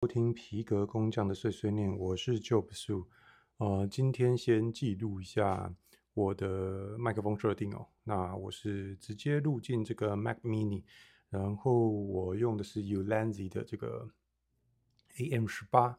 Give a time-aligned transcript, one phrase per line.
[0.00, 3.04] 收听皮革工匠的碎碎念，我是 Job Su。
[3.56, 5.74] 呃，今天先记录一下
[6.14, 7.84] 我的麦克风设定哦。
[8.04, 10.84] 那我是直接录进这个 Mac Mini，
[11.30, 14.08] 然后我用的是 Ulanzi 的这个
[15.16, 15.98] AM 十八。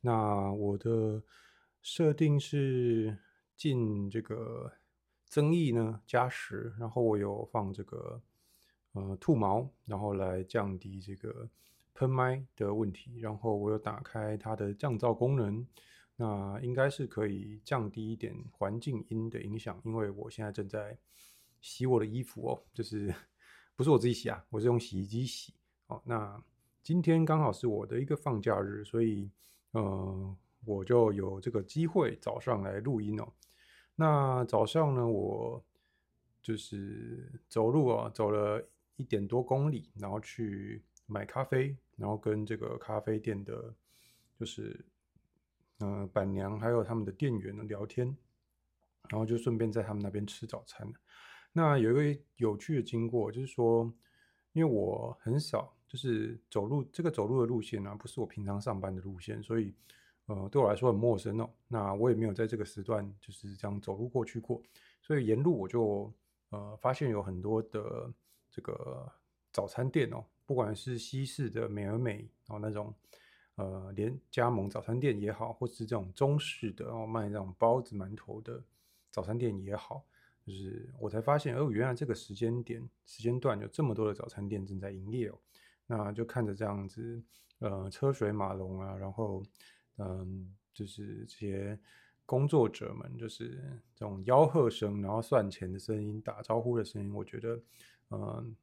[0.00, 1.22] 那我的
[1.80, 3.16] 设定是
[3.56, 4.72] 进这个
[5.24, 8.20] 增益呢加十，然后我有放这个
[8.94, 11.48] 呃兔毛，然后来降低这个。
[11.96, 15.66] 喷麦的问题，然后我有打开它的降噪功能，
[16.14, 20.96] 那应该是可以降低一点环境音的影响，因为我现在正在
[21.60, 23.12] 洗我的衣服哦，就是
[23.74, 25.54] 不是我自己洗啊，我是用洗衣机洗
[25.86, 26.00] 哦。
[26.04, 26.40] 那
[26.82, 29.30] 今天刚好是我的一个放假日，所以
[29.72, 33.26] 呃，我就有这个机会早上来录音哦。
[33.94, 35.64] 那早上呢，我
[36.42, 38.62] 就是走路啊，走了
[38.96, 41.74] 一点多公里，然后去买咖啡。
[41.96, 43.74] 然后跟这个咖啡店的，
[44.38, 44.84] 就是，
[45.78, 48.14] 呃，板娘还有他们的店员聊天，
[49.08, 50.86] 然后就顺便在他们那边吃早餐。
[51.52, 53.90] 那有一个有趣的经过，就是说，
[54.52, 59.74] 因为我很少就是走路，这个走路的路线呢，不是我平常上班的路线，所以，
[60.26, 61.48] 呃，对我来说很陌生哦。
[61.66, 64.62] 那我也没有在这个时段就是这样走路过去过，
[65.00, 66.12] 所以沿路我就
[66.50, 68.12] 呃发现有很多的
[68.50, 69.10] 这个
[69.50, 70.22] 早餐店哦。
[70.46, 72.94] 不管是西式的美而美哦，那种
[73.56, 78.62] 呃连加盟早餐店也好，或是这种中式的哦卖那种包子馒头的
[79.10, 80.04] 早餐店也好，
[80.46, 85.38] 就是我才发现哦，原来这个时间点时间段有这么多的早餐店正在营业哦。
[85.86, 87.20] 那就看着这样子
[87.58, 89.42] 呃车水马龙啊，然后
[89.98, 91.76] 嗯、就是这些
[92.24, 93.60] 工作者们就是
[93.96, 97.60] 这种吆喝声，然后算钱的声音、打招呼的声音，我觉得
[98.10, 98.56] 嗯。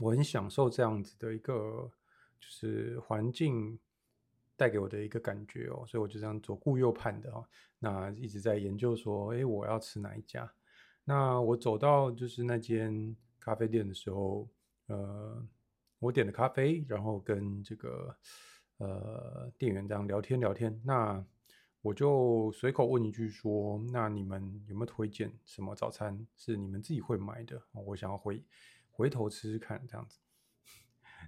[0.00, 1.90] 我很享受这样子的一个
[2.40, 3.78] 就是环境
[4.56, 7.44] 带给我的一个感觉哦，所以我就这样左顾右盼的哦，
[7.78, 10.52] 那一直在研究说，哎，我要吃哪一家？
[11.04, 14.48] 那我走到就是那间咖啡店的时候，
[14.86, 15.46] 呃，
[15.98, 18.16] 我点了咖啡，然后跟这个
[18.78, 21.24] 呃店员这样聊天聊天，那
[21.82, 27.62] 我就随口问一句说，那你们有没有推荐什么早餐是你们自己会买的？
[27.72, 28.42] 我想要回。
[28.94, 30.20] 回头吃吃看，这样子，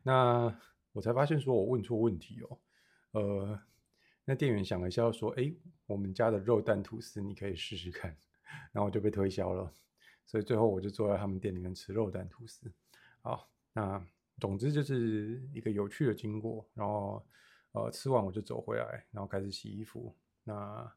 [0.05, 0.57] 那
[0.93, 2.59] 我才发现说我问错问题哦。
[3.11, 3.61] 呃，
[4.25, 5.53] 那店员想了一下说：“哎，
[5.87, 8.17] 我们家的肉蛋吐司你可以试试看。”
[8.73, 9.73] 然后我就被推销了，
[10.27, 12.73] 所以最后我就坐在他们店里面吃肉蛋吐司。
[13.21, 14.07] 好，那
[14.39, 16.65] 总之就是一个有趣的经过。
[16.73, 17.27] 然后
[17.73, 20.17] 呃，吃完我就走回来，然后开始洗衣服。
[20.45, 20.89] 那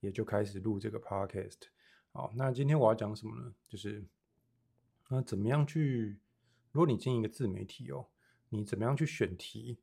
[0.00, 1.68] 也就开始录这个 podcast。
[2.10, 3.54] 好，那今天我要讲什么呢？
[3.68, 4.04] 就是。
[5.08, 6.18] 那怎么样去？
[6.72, 8.06] 如果你经营一个自媒体哦，
[8.50, 9.78] 你怎么样去选题？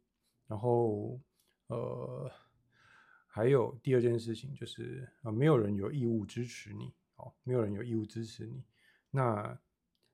[0.48, 1.20] 然后，
[1.68, 2.32] 呃，
[3.26, 8.64] 还有第二件事情就是，呃，没有人有义务支持你哦，没有人有义务支持你。
[9.10, 9.60] 那，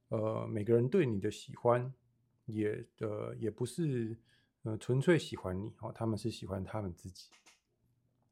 [0.08, 1.94] 呃，每个人对你的喜欢
[2.46, 4.16] 也呃也不是
[4.62, 7.30] 呃纯粹喜欢你哦，他们是喜欢他们自己。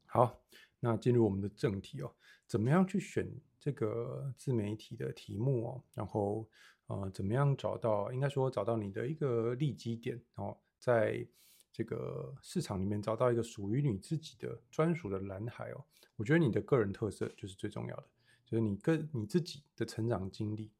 [0.06, 0.40] 好，
[0.80, 2.14] 那进入我们的正题哦，
[2.46, 3.28] 怎么样去选？
[3.58, 6.48] 这个自媒体的题目哦，然后
[6.86, 8.12] 呃，怎么样找到？
[8.12, 11.26] 应该说找到你的一个利基点哦，在
[11.72, 15.84] 这个市场里面找到一个属于你自己的专属的蓝海哦。
[16.16, 18.04] 我觉得你的个人特色就是最重要的，
[18.44, 20.72] 就是你跟你自己的成长经历，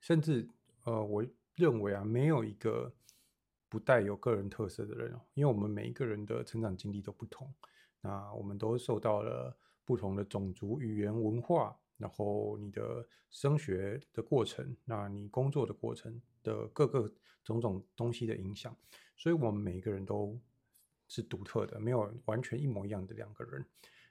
[0.00, 0.48] 甚至
[0.84, 1.24] 呃，我
[1.54, 2.92] 认为啊，没有一个
[3.68, 7.52] 不带有个人特色的人哦，因为我们每一个人的成长经历都不同，
[8.00, 11.76] 那我们都受到了不同的种族、语言、文化。
[11.98, 17.12] 然后你的升学的过程，那你工作的过程的各个
[17.44, 18.74] 种种东西的影响，
[19.16, 20.40] 所以我们每一个人都
[21.08, 23.66] 是独特的，没有完全一模一样的两个人。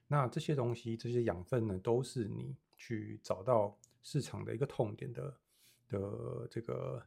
[0.05, 5.37] 那这些东西，这些养分呢，都是你去找到市场的一个痛点的
[5.87, 7.01] 的这个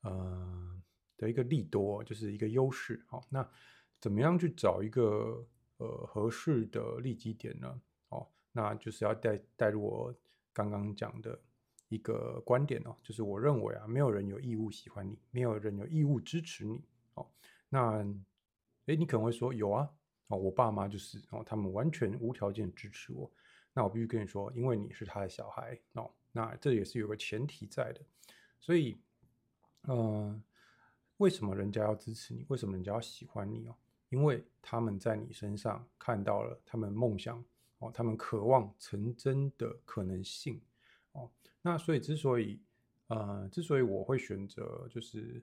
[0.00, 0.82] 呃
[1.16, 3.00] 的一个利多，就是一个优势。
[3.06, 3.48] 好，那
[4.00, 5.46] 怎么样去找一个
[5.76, 7.80] 呃合适的利基点呢？
[8.08, 10.14] 哦，那就是要带带入我。
[10.54, 11.38] 刚刚讲的
[11.88, 16.82] 一个观点哦，就是我认为啊，没有人有义务喜欢你，没有人有义务支持你。
[17.14, 17.26] 哦，
[17.68, 18.02] 那，
[18.86, 19.90] 诶，你可能会说有啊，
[20.28, 23.30] 哦，我爸妈就是哦，他们完全无条件支持我。
[23.72, 28.00] 那我必须跟你说，因为你是他的小孩哦，那这也是有个前提在的。
[28.60, 28.96] 所以，
[29.82, 30.40] 呃，
[31.16, 32.46] 为什么人家要支持你？
[32.48, 33.76] 为什么人家要喜欢你哦？
[34.08, 37.44] 因为他们在你身上看到了他们梦想。
[37.78, 40.60] 哦，他们渴望成真的可能性，
[41.12, 41.30] 哦，
[41.60, 42.60] 那所以之所以，
[43.08, 45.42] 呃，之所以我会选择就是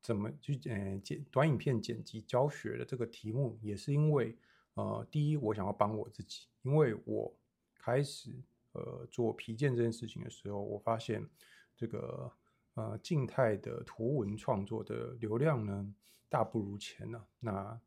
[0.00, 4.36] 怎么去呃剪短影片剪辑教学的这个题目，也是因为
[4.74, 7.32] 呃，第一，我想要帮我自己，因为我
[7.74, 8.34] 开始
[8.72, 11.28] 呃做皮件这件事情的时候，我发现
[11.76, 12.32] 这个
[12.74, 15.94] 呃静态的图文创作的流量呢
[16.28, 17.80] 大不如前了，那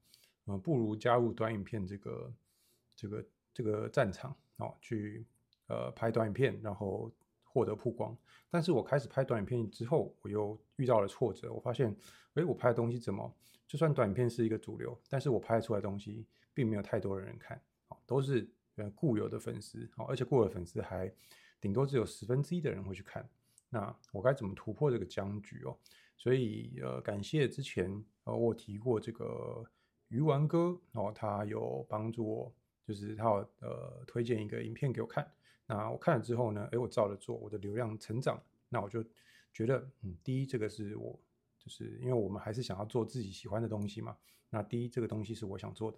[0.46, 2.34] 呃不如加入短影片这个
[2.96, 5.26] 这个这个战场哦，去
[5.66, 7.12] 呃拍短影片，然后。
[7.56, 8.14] 获得曝光，
[8.50, 11.54] 但是我开始拍短影片之后，我又遇到了挫折。
[11.54, 11.96] 我发现，
[12.34, 13.34] 诶，我拍的东西怎么，
[13.66, 17.58] 就算短影片是一个主流，但是我拍出来的东西并没有太多的人看，
[18.06, 21.10] 都是呃固有的粉丝，而且固有的粉丝还
[21.62, 23.26] 顶多只有十分之一的人会去看。
[23.70, 25.78] 那我该怎么突破这个僵局哦？
[26.18, 29.64] 所以呃，感谢之前呃我提过这个
[30.10, 32.54] 鱼丸哥哦，他有帮助我，
[32.88, 35.30] 就是他有呃推荐一个影片给我看。
[35.66, 38.40] 那我看了之后呢，诶，我照着做，我的流量成长，
[38.70, 39.04] 那我就
[39.52, 41.20] 觉得，嗯，第一，这个是我，
[41.58, 44.16] 就是因为我们还是想要做自己喜欢的东西嘛。
[44.50, 45.98] 那第一，这个东西是我想做的。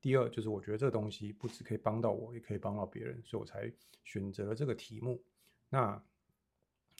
[0.00, 3.72] 第二，就是我觉得这个东西不只可以帮到我，也可以帮到别人，所以我才
[4.02, 5.22] 选择了这个题目。
[5.70, 6.02] 那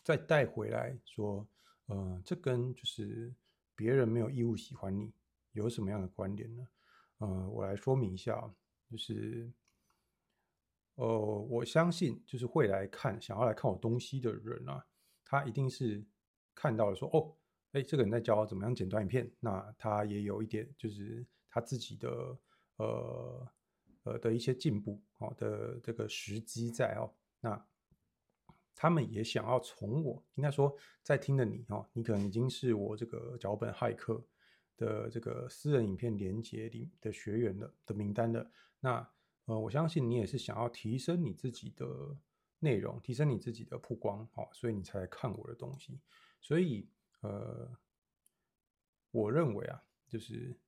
[0.02, 1.46] 再带回来说，
[1.86, 3.34] 呃，这跟就是
[3.74, 5.12] 别人没有义务喜欢你
[5.52, 6.66] 有什么样的关联呢？
[7.18, 8.54] 呃，我来说明一下，
[8.90, 9.52] 就是。
[10.96, 11.08] 呃，
[11.50, 14.86] 我相信就是会来看，想要来看我东西的人啊，
[15.24, 16.00] 他一定是
[16.54, 17.34] 看到了说，哦，
[17.72, 22.38] 哎，这个人在教怎么样剪短影片，那他也有一点就是他自己的
[22.76, 23.52] 呃
[24.04, 27.66] 呃的一些进步哦的这个时机在哦，那
[28.72, 30.72] 他们也想要从我应该说
[31.02, 34.24] 在听的你哦，你可能已经是我这个脚本骇客
[34.76, 38.50] 的这个私人影片连接里的学员的的名单的
[38.80, 39.08] 那。
[39.46, 42.16] 呃，我相信你也是想要提升你自己的
[42.60, 46.00] 内容，提升你自己的曝光，哦，所以你才来看我的东西。
[46.40, 46.88] 所以，
[47.20, 47.70] 呃，
[49.10, 50.58] 我认为啊，就是，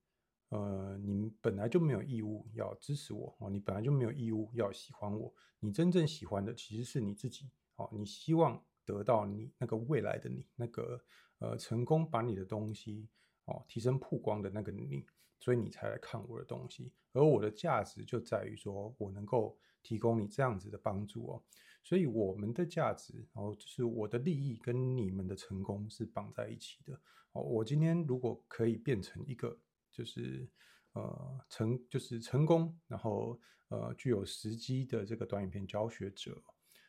[0.49, 5.33] 呃，你本来就没有义务要支持我，哦，你本来就没有义务要喜欢我。
[5.59, 11.03] 你真正喜欢的其实是你自己，哦，你希望得到你那个未来的你，那个
[11.39, 13.09] 呃，成功把你的东西，
[13.47, 15.05] 哦，提升曝光的那个你。
[15.39, 21.43] 所以你才来看我的东西，而我的价值就在于说我能够提供你这样子的帮助哦。
[21.83, 26.99] 所以我们的价值，然后就是我的利益跟你们的成功是绑在一起的
[27.33, 27.41] 哦。
[27.43, 29.55] 我今天如果可以变成一个
[29.91, 30.49] 就是
[30.93, 36.43] 呃成就是成功，然后呃具有时机的这个短影片教学者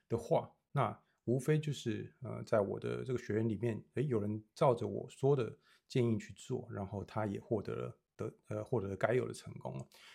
[0.08, 5.54] 的话，那无非就是呃在我的这个学员里面，诶，有人照着我说的
[5.86, 7.98] 建议去做，然后他也获得了。
[8.18, 9.72] 得呃，获得了该有的成功，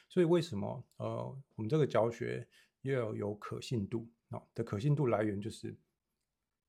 [0.09, 1.07] 所以为什么呃，
[1.55, 2.45] 我们这个教学
[2.81, 4.43] 要有可信度啊？
[4.53, 5.73] 的可信度来源就是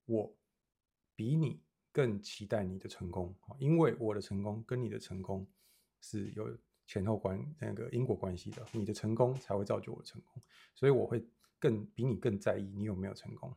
[0.04, 0.32] 我
[1.16, 5.44] 比你更期待你的成功啊，因为我的成功跟你的成功
[6.00, 6.56] 是有
[6.86, 10.40] 前后关那个因果关系的，你的成功才会造就我的成功，
[10.72, 11.26] 所以我会
[11.58, 13.52] 更比你更在意你有没有成功。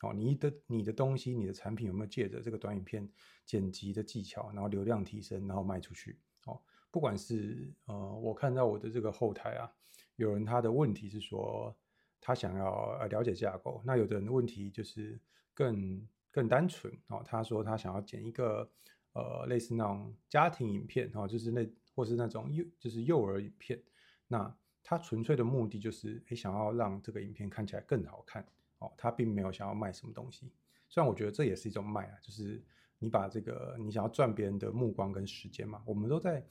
[0.00, 3.08] 哦，你的你的东西，你的产品有没有借着这个短影片
[3.44, 6.18] 剪辑的技巧，然后流量提升，然后卖出去？
[6.46, 6.60] 哦。
[6.90, 9.70] 不管是呃，我看到我的这个后台啊，
[10.16, 11.76] 有人他的问题是说
[12.20, 15.20] 他想要呃了解架构，那有的人的问题就是
[15.52, 18.70] 更更单纯哦，他说他想要剪一个
[19.12, 23.82] 呃类似那种家庭影片哦，就是那或是那种幼就是幼儿影片，
[24.26, 28.46] 那他纯粹的目的就是诶想要让这个影片看起来更好看
[28.78, 30.50] 哦，他并没有想要卖什么东西，
[30.88, 32.62] 虽然我觉得这也是一种卖啊，就是
[32.98, 36.44] 你把这个你想要赚别人的目光跟时间嘛，我们都在。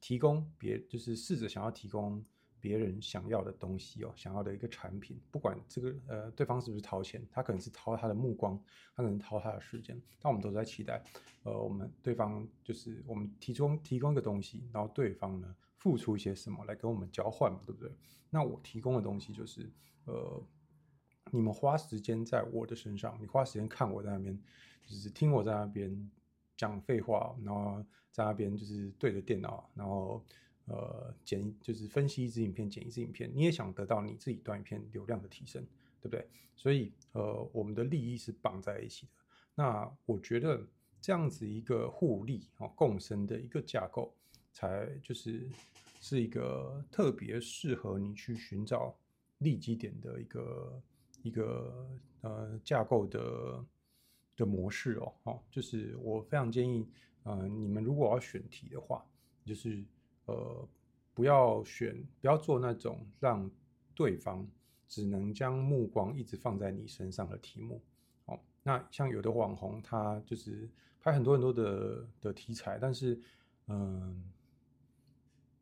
[0.00, 2.20] 提供别就是试着想要提供
[2.58, 8.60] 别人想要的东西哦，想要的一个产品，不管这个呃对方是不是掏钱，他可能是掏他的目光，
[8.96, 11.00] 他可能掏他的时间，但我们都在期待，
[11.44, 17.88] 呃，我们对方就是我们提供提供一个东西，然后对方呢付出一些什么来跟我们交换嘛，对不对？
[18.30, 19.70] 那我提供的东西就是
[20.06, 20.42] 呃，
[21.30, 24.38] 你们花时间在我的身上，你花时间看我在那边，
[24.86, 26.10] 就是听我在那边。
[26.60, 27.80] 讲废话，然后
[28.10, 30.20] 在那边就是对着电脑，然后
[30.64, 35.64] 呃剪就是分析一支影片，剪一支影片，你也想得到你自己短影片流量的提升，
[36.00, 36.26] 对不对？
[36.56, 39.12] 所以呃我们的利益是绑在一起的。
[39.54, 40.66] 那我觉得
[41.00, 44.12] 这样子一个互利啊共生的一个架构，
[44.52, 45.48] 才就是
[46.00, 48.92] 是一个特别适合你去寻找
[49.38, 50.82] 利基点的一个
[51.22, 51.86] 一个
[52.22, 53.64] 呃架构的。
[54.38, 56.88] 的模式哦，哦，就是我非常建议，
[57.24, 59.04] 呃，你们如果要选题的话，
[59.44, 59.84] 就是
[60.26, 60.68] 呃，
[61.12, 63.50] 不要选，不要做那种让
[63.96, 64.48] 对方
[64.86, 67.82] 只能将目光一直放在你身上的题目，
[68.26, 70.70] 哦，那像有的网红，他就是
[71.00, 73.20] 拍很多很多的的题材，但是
[73.66, 74.22] 嗯，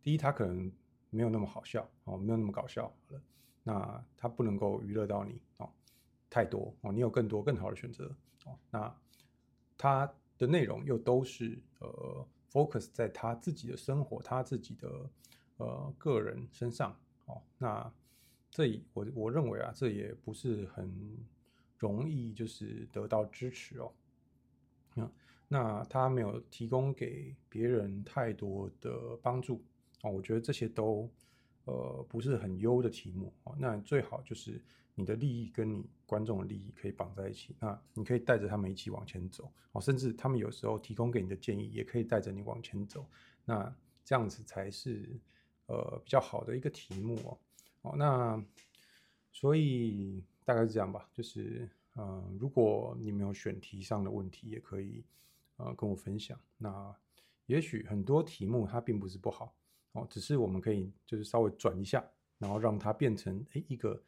[0.02, 0.70] 第一他可能
[1.08, 3.22] 没有那么好笑哦，没有那么搞笑了，
[3.68, 5.68] 那它不能够娱乐到你哦
[6.30, 8.96] 太多哦，你有更多更好的选择哦，那
[9.76, 15.10] 它的内容又都是呃 focus 在他自己的生活，他自己的
[15.56, 17.92] 呃个人身上哦，那
[18.50, 20.88] 这我我认为啊，这也不是很
[21.76, 23.92] 容易就是得到支持哦。
[24.94, 25.10] 嗯，
[25.48, 29.60] 那他没有提供给别人太多的帮助
[30.02, 31.10] 哦，我觉得这些都
[31.66, 33.54] 呃不是很优的题目哦。
[33.58, 34.60] 那最好就是
[34.96, 43.06] 你的利益跟你观众的利益可以绑在一起，那你可以带着他们一起往前走哦，甚至他们有时候提供给你的建议也可以带着你往前走，
[43.44, 45.08] 那这样子才是
[45.66, 47.38] 呃比较好的一个题目哦。
[47.82, 48.44] 哦，那
[49.30, 51.68] 所以大概是这样吧，就是。
[51.98, 55.02] 呃，如果你没有选题上的问题，也可以
[55.56, 56.38] 呃跟我分享。
[56.58, 56.94] 那
[57.46, 59.54] 也许很多题目它并不是不好
[59.96, 62.04] 哦，只是我们可以就是稍微转一下，
[62.38, 64.00] 然后让它变成诶一个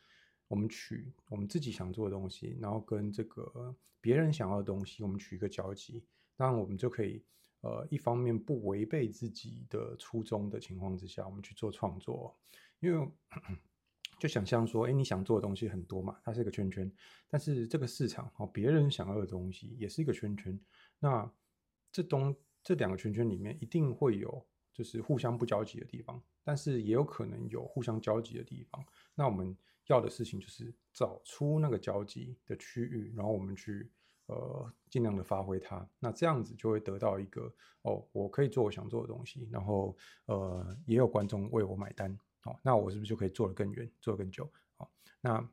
[0.46, 6.04] 我们取我们自己想做的东西，然后跟这个别人想要的东西，我们取一个交集，
[6.36, 7.24] 那我们就可以
[7.62, 12.38] 呃一方面不违背自己的初衷的情况之下，我们去做创作，
[12.80, 13.08] 因为。
[14.18, 16.90] 就想象说，哎，你想做的东西很多嘛，它是一个圈圈，
[17.28, 20.58] 但是这个市场哦，别人想要的东西也是一个圈圈。
[20.98, 21.32] 那
[21.92, 24.44] 这东这两个圈圈里面一定会有
[24.78, 28.80] 就是互相不交集的地方，但是也有可能有互相交集的地方。
[29.12, 29.58] 那我们
[29.88, 33.90] 要的事情就是找出那个交集的区域，然后我们去
[34.26, 35.84] 呃尽量的发挥它。
[35.98, 42.16] 那这样子就会得到一个哦，我可以做我想做的东西，然后呃也有观众为我买单。
[42.44, 44.48] 哦，那我是不是就可以做得更远，做得更久？
[44.76, 44.88] 好，
[45.20, 45.44] 那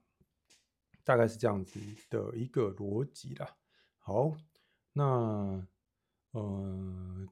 [1.03, 1.79] 大概是这样子
[2.11, 3.57] 的一个逻辑啦。
[3.97, 4.31] 好，
[4.93, 5.67] 那，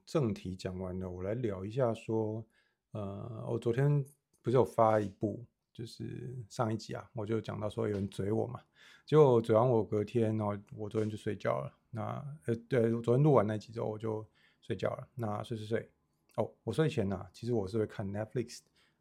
[0.06, 2.44] 正题讲完了，我来聊一下说，
[2.92, 4.04] 呃，我昨天
[4.42, 8.60] 不是有发一部，就是上一集啊，我就讲到说有人嘴我嘛，
[9.06, 11.72] 结果嘴完我隔天，然后我昨天就睡觉了。
[11.90, 14.26] 那呃，对，我昨天录完那集之后我就
[14.60, 15.08] 睡觉了。
[15.14, 15.90] 那睡睡睡，
[16.36, 18.60] 哦，我睡前呢、其实我是会看 Netflix。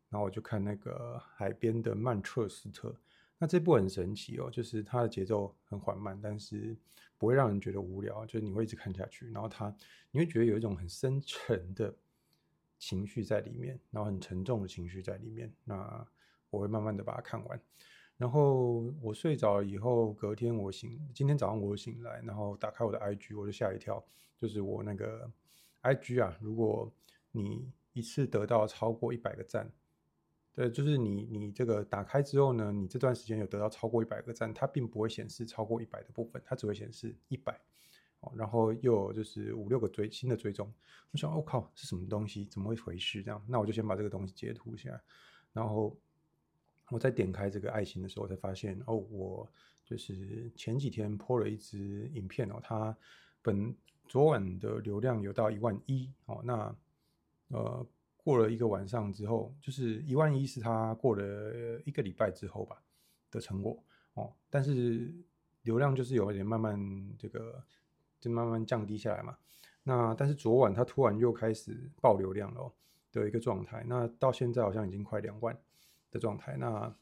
[0.09, 2.95] 然后我就看那个海边的曼彻斯特，
[3.39, 6.77] 那这部很神奇哦，就是它的节奏很缓慢，但是
[7.17, 9.29] 不会让人觉得无聊，就是你会一直看下去。
[9.31, 9.75] 然后它
[10.11, 11.93] 你会觉得有一种很深沉的
[12.79, 15.53] 情绪在里面，然后很沉重的情绪在里面。
[15.65, 16.07] 那
[16.49, 17.61] 我会慢慢的把它看完。
[18.15, 24.01] 然后我睡着以后，隔天我醒，今天早上我醒来，然后打开我的 IG，我就吓一跳，
[24.37, 25.29] 就是我那个
[25.81, 26.89] IG 啊，如果
[27.31, 29.69] 你一次得到超过一百个赞。
[30.55, 37.59] 对，就是你，你这个打开之后呢，你这段时间有得到超过一百个赞，它并不会显示超过一百的部分，它只会显示一百，
[38.19, 40.71] 哦，然后又有就是五六个追新的追踪，
[41.09, 42.45] 我想，我、靠，是什么东西？
[42.45, 43.23] 怎么会回事？
[43.23, 45.01] 这样，那我就先把这个东西截图下来，
[45.53, 45.97] 然后
[46.91, 49.51] 我再点开这个爱心的时候，才发现，哦，我
[49.83, 52.95] 就是前几天播了一支影片哦，它
[53.41, 53.75] 本
[54.07, 56.75] 昨晚的流量有到一万一，哦，那
[57.47, 57.83] 呃。
[58.23, 62.81] 过了一个晚上之后，就是一万一是他过了一个礼拜之后吧
[63.29, 65.13] 的成果哦，但是
[65.63, 66.79] 流量就是有一点慢慢
[67.17, 67.61] 这个
[68.19, 69.37] 就慢慢降低下来嘛。
[69.83, 72.73] 那但是昨晚他突然又开始爆流量了，
[73.11, 75.57] 的一个状态，那到现在好像已经快两万
[76.09, 76.95] 的状态，那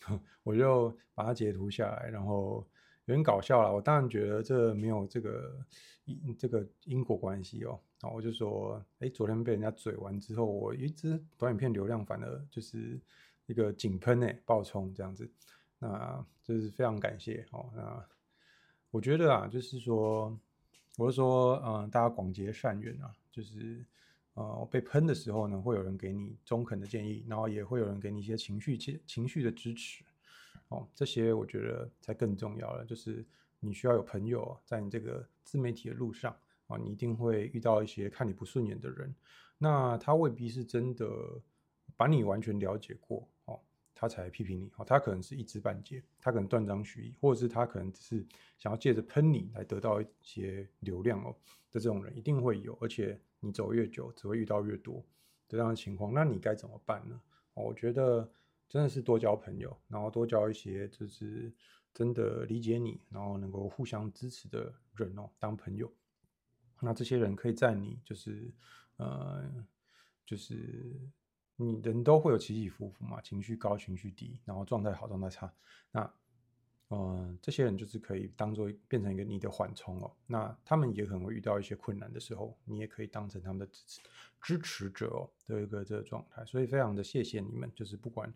[0.44, 2.66] 我就把它截图下来，然后。
[3.06, 5.58] 有点搞笑了，我当然觉得这没有这个
[6.04, 7.78] 因这个因果关系哦。
[8.00, 13.00] 然后我就说，哎，昨天被人家嘴完之后，我一支短影片流量反而就是
[13.46, 15.30] 一个井喷哎，爆冲这样子，
[15.78, 17.70] 那就是非常感谢哦。
[17.74, 18.04] 那
[18.90, 20.36] 我觉得啊，就是说，
[20.96, 23.84] 我是说，嗯，大家广结善缘啊，就是
[24.34, 30.04] 呃，被喷的时候呢，会有人给你中肯的建议，然后也会有人给你一些情绪情情绪的支持。
[30.72, 32.82] 哦，这些我觉得才更重要了。
[32.86, 33.22] 就是
[33.60, 36.34] 你需要有朋友在你这个自媒体的路上
[36.66, 39.14] 啊，你一定会遇到一些看你不顺眼的人。
[39.58, 41.06] 那他未必是真的
[41.94, 43.60] 把你完全了解过哦，
[43.94, 44.84] 他才批评你哦。
[44.84, 48.26] 他可能是一知半解，他可能断章取义，或者是他可能只是
[48.56, 51.36] 想要借着喷你来得到一些流量哦。
[51.70, 54.96] 的这种人一定会有，而且你走越久，只会遇到越多
[55.48, 56.14] 的这样的情况。
[56.14, 57.20] 那你该怎么办呢？
[57.54, 58.26] 哦，我觉得。
[58.72, 61.52] 真的是多交朋友，然后多交一些就是
[61.92, 65.92] 真的理解你，然后能够互相支持的人哦，当朋友。
[66.80, 68.50] 那这些人可以在你就是
[68.96, 69.44] 呃，
[70.24, 70.98] 就是
[71.54, 75.52] 你人都会有起起伏伏嘛，情绪高，情绪低，然后状态好，状态差。
[75.90, 76.10] 那
[76.92, 80.14] 呃，这些人就是可以当做变成一个你的缓冲哦。
[80.26, 84.00] 那他们也可能会遇到一些困难的时候，你也可以当成他们的支持
[84.42, 86.44] 支持者哦的一个这个状态。
[86.44, 88.30] 所以非常的谢谢你们，就是不管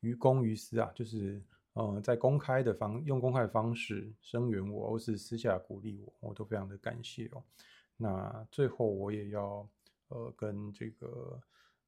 [0.00, 1.40] 于公于私啊，就是
[1.74, 7.44] 呃在公开的方用公开的方式声援我，或是私下鼓励我，我都非常的感谢哦。
[7.96, 9.68] 那最后我也要
[10.08, 11.40] 呃跟这个。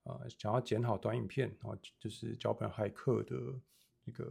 [0.04, 3.36] 呃，想要剪好短影片，然后就是脚本骇客的
[4.04, 4.28] 一个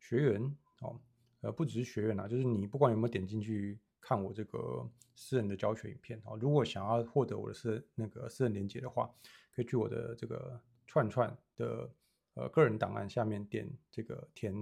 [0.00, 1.00] 学员哦，
[1.40, 9.12] 呃，不只是学院啦，就是你不管有没有点进去看我这个私人的教学影片哦，如果想要获得我的私那个私人连接的话，
[9.54, 11.90] 可以去我的这个串串的
[12.34, 14.54] 呃个人档案下面点这个填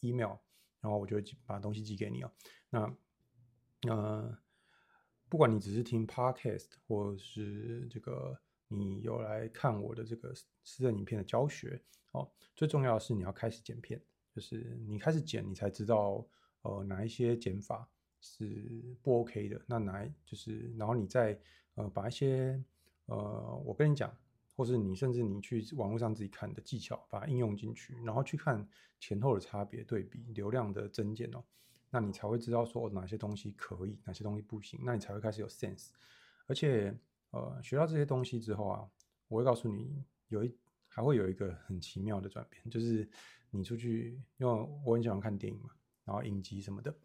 [0.00, 0.36] email，
[0.80, 2.30] 然后我就把东西寄给你哦。
[2.70, 2.96] 那
[3.88, 4.38] 呃，
[5.28, 8.38] 不管你只是听 podcast 或是这个。
[8.68, 11.80] 你有来看我的这个私人影片的教学
[12.10, 14.02] 哦，最重要的是你要开始剪片，
[14.36, 16.22] 就是你开始剪，你才知道
[16.60, 17.88] 呃哪一些剪法
[18.20, 21.40] 是不 OK 的，那哪就是然后你再
[21.76, 22.62] 呃把一些
[23.06, 24.14] 呃我跟你讲，
[24.54, 28.68] 或是你甚至你去网络上自己看的技巧，把它应用进去，然后去看
[29.00, 31.42] 前后的差别对比，流量的增减哦，
[31.88, 35.88] 那你才会知道说哪些东西可以，哪些东西不行，那你才会开始有 sense，
[36.46, 36.94] 而且。
[37.32, 38.88] 呃，学到这些东西之后啊，
[39.28, 40.56] 我会告诉你，有一
[40.96, 43.06] 还会有一个很奇妙的转变，就是
[43.50, 45.68] 你出去，因为我很喜欢看电影嘛，
[46.06, 46.96] 然后影集什么的。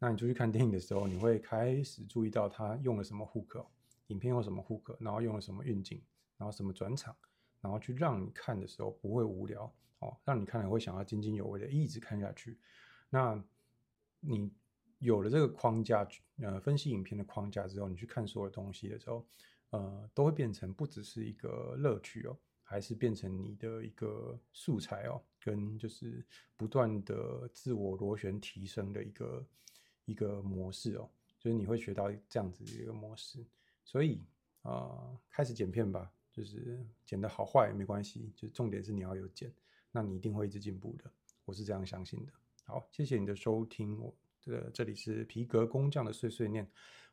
[0.00, 3.64] 那你出去看电影的时候，你会开始注意到他用了什么 hook，
[4.08, 6.02] 影片用什么 hook，然后用了什么运镜，
[6.36, 7.14] 然后什么转场，
[7.60, 12.58] 然后去让你看的时候不会无聊哦，让你看了会想要津津有味的一直看下去。
[13.08, 13.40] 那
[14.18, 14.50] 你
[14.98, 16.04] 有了这个框架，
[16.38, 19.24] 呃，分析影片的框架之后，你去看所有东西的时候。
[19.70, 22.38] 呃，都会变成不只是一个乐趣哦，
[22.68, 26.20] 还是变成你的一个素材哦，跟就是
[26.56, 29.46] 不断的自我螺旋提升的一个
[30.04, 31.08] 一个模式哦，
[31.38, 33.46] 就是你会学到这样子的一个模式，
[33.84, 34.20] 所以
[34.62, 39.54] 啊、开始剪片吧，就是剪的好坏也没关系，就重点是你要有剪，
[39.92, 41.08] 那你一定会一直进步的，
[41.44, 42.32] 我是这样相信的。
[42.64, 46.68] 好，谢谢你的收听，我这这里是皮革工匠的碎碎念。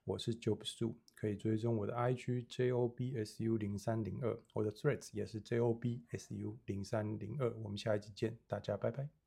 [0.05, 9.22] 我是 Job Su，可以追踪我的 IG JOBSU 零三零二，我的 Threads 也是 JOBSU 零三零二，我们下一集见，大家拜拜。